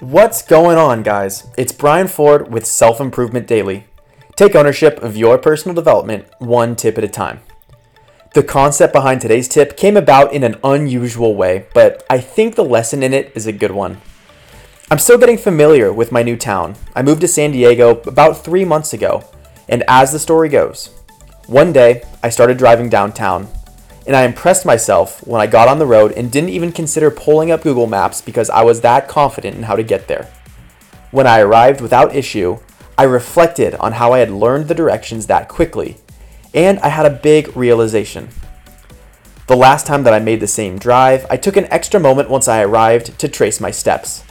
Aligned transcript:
What's 0.00 0.42
going 0.42 0.76
on, 0.76 1.04
guys? 1.04 1.46
It's 1.56 1.70
Brian 1.70 2.08
Ford 2.08 2.52
with 2.52 2.66
Self 2.66 3.00
Improvement 3.00 3.46
Daily. 3.46 3.84
Take 4.34 4.56
ownership 4.56 5.00
of 5.00 5.16
your 5.16 5.38
personal 5.38 5.72
development 5.72 6.26
one 6.40 6.74
tip 6.74 6.98
at 6.98 7.04
a 7.04 7.08
time. 7.08 7.42
The 8.34 8.42
concept 8.42 8.92
behind 8.92 9.20
today's 9.20 9.46
tip 9.46 9.76
came 9.76 9.96
about 9.96 10.32
in 10.32 10.42
an 10.42 10.56
unusual 10.64 11.36
way, 11.36 11.68
but 11.74 12.04
I 12.10 12.18
think 12.18 12.56
the 12.56 12.64
lesson 12.64 13.04
in 13.04 13.14
it 13.14 13.30
is 13.36 13.46
a 13.46 13.52
good 13.52 13.70
one. 13.70 14.00
I'm 14.90 14.98
still 14.98 15.16
getting 15.16 15.38
familiar 15.38 15.92
with 15.92 16.10
my 16.10 16.24
new 16.24 16.36
town. 16.36 16.74
I 16.96 17.02
moved 17.02 17.20
to 17.20 17.28
San 17.28 17.52
Diego 17.52 18.00
about 18.00 18.44
three 18.44 18.64
months 18.64 18.94
ago, 18.94 19.22
and 19.68 19.84
as 19.86 20.10
the 20.10 20.18
story 20.18 20.48
goes, 20.48 20.90
one 21.46 21.72
day 21.72 22.02
I 22.20 22.30
started 22.30 22.58
driving 22.58 22.88
downtown, 22.88 23.46
and 24.06 24.14
I 24.14 24.24
impressed 24.24 24.66
myself 24.66 25.26
when 25.26 25.40
I 25.40 25.46
got 25.46 25.68
on 25.68 25.78
the 25.78 25.86
road 25.86 26.12
and 26.12 26.30
didn't 26.30 26.50
even 26.50 26.72
consider 26.72 27.10
pulling 27.10 27.50
up 27.50 27.62
Google 27.62 27.86
Maps 27.86 28.20
because 28.20 28.50
I 28.50 28.62
was 28.62 28.80
that 28.82 29.08
confident 29.08 29.56
in 29.56 29.62
how 29.62 29.76
to 29.76 29.82
get 29.82 30.08
there. 30.08 30.30
When 31.10 31.26
I 31.26 31.40
arrived 31.40 31.80
without 31.80 32.14
issue, 32.14 32.58
I 32.98 33.04
reflected 33.04 33.74
on 33.76 33.92
how 33.92 34.12
I 34.12 34.18
had 34.18 34.30
learned 34.30 34.68
the 34.68 34.74
directions 34.74 35.26
that 35.26 35.48
quickly, 35.48 35.96
and 36.52 36.78
I 36.80 36.88
had 36.88 37.06
a 37.06 37.10
big 37.10 37.56
realization. 37.56 38.28
The 39.46 39.56
last 39.56 39.86
time 39.86 40.04
that 40.04 40.14
I 40.14 40.20
made 40.20 40.40
the 40.40 40.46
same 40.46 40.78
drive, 40.78 41.26
I 41.28 41.36
took 41.36 41.56
an 41.56 41.66
extra 41.70 42.00
moment 42.00 42.30
once 42.30 42.48
I 42.48 42.62
arrived 42.62 43.18
to 43.18 43.28
trace 43.28 43.60
my 43.60 43.70
steps. 43.70 44.24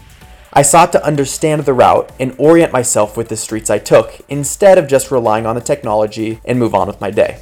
I 0.52 0.62
sought 0.62 0.92
to 0.92 1.06
understand 1.06 1.64
the 1.64 1.74
route 1.74 2.12
and 2.20 2.36
orient 2.38 2.72
myself 2.72 3.18
with 3.18 3.30
the 3.30 3.38
streets 3.38 3.70
I 3.70 3.80
took 3.80 4.22
instead 4.30 4.78
of 4.78 4.88
just 4.88 5.12
relying 5.12 5.46
on 5.46 5.56
the 5.56 5.62
technology 5.62 6.40
and 6.46 6.60
move 6.60 6.76
on 6.76 6.88
with 6.88 7.02
my 7.02 7.12
day. 7.12 7.42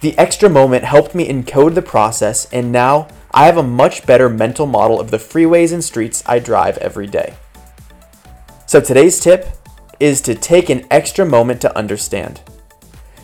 The 0.00 0.16
extra 0.18 0.50
moment 0.50 0.84
helped 0.84 1.14
me 1.14 1.26
encode 1.26 1.74
the 1.74 1.82
process, 1.82 2.52
and 2.52 2.70
now 2.70 3.08
I 3.30 3.46
have 3.46 3.56
a 3.56 3.62
much 3.62 4.04
better 4.06 4.28
mental 4.28 4.66
model 4.66 5.00
of 5.00 5.10
the 5.10 5.16
freeways 5.16 5.72
and 5.72 5.82
streets 5.82 6.22
I 6.26 6.38
drive 6.38 6.76
every 6.78 7.06
day. 7.06 7.34
So 8.66 8.80
today's 8.80 9.18
tip 9.18 9.48
is 9.98 10.20
to 10.22 10.34
take 10.34 10.68
an 10.68 10.86
extra 10.90 11.24
moment 11.24 11.62
to 11.62 11.76
understand. 11.76 12.42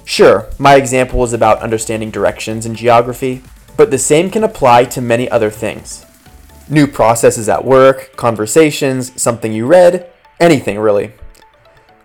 Sure, 0.04 0.48
my 0.58 0.76
example 0.76 1.18
was 1.18 1.34
about 1.34 1.60
understanding 1.60 2.10
directions 2.10 2.64
and 2.64 2.74
geography, 2.74 3.42
but 3.76 3.90
the 3.90 3.98
same 3.98 4.30
can 4.30 4.42
apply 4.42 4.84
to 4.84 5.00
many 5.02 5.30
other 5.30 5.50
things. 5.50 6.06
New 6.70 6.86
processes 6.86 7.48
at 7.48 7.64
work, 7.64 8.16
conversations, 8.16 9.20
something 9.20 9.52
you 9.52 9.66
read, 9.66 10.10
anything 10.40 10.78
really. 10.78 11.12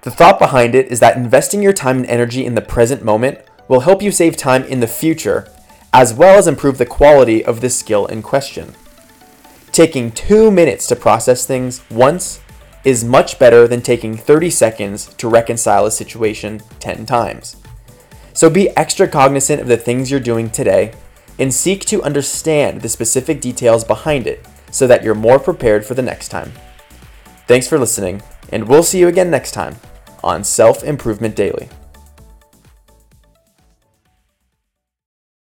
The 0.02 0.12
thought 0.12 0.40
behind 0.40 0.76
it 0.76 0.88
is 0.88 1.00
that 1.00 1.16
investing 1.16 1.62
your 1.62 1.74
time 1.74 1.98
and 1.98 2.08
energy 2.08 2.46
in 2.46 2.56
the 2.56 2.62
present 2.62 3.04
moment 3.04 3.40
will 3.68 3.82
help 3.82 4.02
you 4.02 4.12
save 4.12 4.38
time 4.38 4.64
in 4.64 4.80
the 4.80 4.88
future, 4.88 5.50
as 5.94 6.14
well 6.14 6.38
as 6.38 6.48
improve 6.48 6.78
the 6.78 6.86
quality 6.86 7.44
of 7.44 7.62
the 7.62 7.70
skill 7.70 8.06
in 8.06 8.22
question. 8.22 8.74
Taking 9.72 10.12
two 10.12 10.50
minutes 10.50 10.88
to 10.88 10.96
process 10.96 11.46
things 11.46 11.82
once 11.90 12.42
is 12.84 13.04
much 13.04 13.38
better 13.38 13.68
than 13.68 13.82
taking 13.82 14.16
30 14.16 14.50
seconds 14.50 15.14
to 15.16 15.28
reconcile 15.28 15.86
a 15.86 15.92
situation 15.92 16.62
10 16.80 17.06
times. 17.06 17.58
So 18.34 18.50
be 18.50 18.70
extra 18.78 19.08
cognizant 19.08 19.62
of 19.62 19.68
the 19.68 19.78
things 19.78 20.10
you're 20.10 20.20
doing 20.20 20.50
today 20.50 20.94
and 21.40 21.54
seek 21.54 21.86
to 21.86 22.04
understand 22.04 22.82
the 22.82 22.90
specific 22.90 23.42
details 23.42 23.84
behind 23.84 24.28
it 24.28 24.46
so 24.72 24.88
that 24.88 25.04
you're 25.04 25.16
more 25.16 25.40
prepared 25.40 25.86
for 25.86 25.94
the 25.94 26.02
next 26.02 26.30
time. 26.30 26.52
Thanks 27.48 27.68
for 27.68 27.80
listening, 27.80 28.22
and 28.52 28.68
we'll 28.68 28.84
see 28.84 29.00
you 29.00 29.08
again 29.08 29.32
next 29.32 29.52
time 29.52 29.78
on 30.24 30.44
Self 30.44 30.84
Improvement 30.84 31.36
Daily. 31.36 31.70